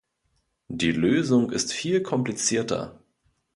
Die 0.69 0.91
Lösung 0.93 1.51
ist 1.51 1.73
viel 1.73 2.01
komplizierter. 2.01 2.99